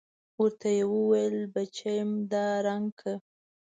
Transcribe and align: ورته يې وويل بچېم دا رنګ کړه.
ورته 0.41 0.67
يې 0.77 0.83
وويل 0.93 1.37
بچېم 1.53 2.09
دا 2.31 2.45
رنګ 2.67 2.87
کړه. 2.99 3.15